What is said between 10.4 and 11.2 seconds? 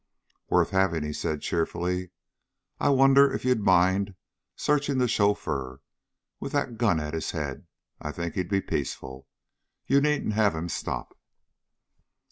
him stop."